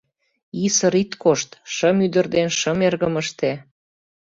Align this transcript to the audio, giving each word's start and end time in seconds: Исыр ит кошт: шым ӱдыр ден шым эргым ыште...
Исыр 0.65 0.93
ит 1.01 1.11
кошт: 1.23 1.49
шым 1.73 1.97
ӱдыр 2.05 2.25
ден 2.35 2.47
шым 2.59 2.77
эргым 2.87 3.15
ыште... 3.23 3.51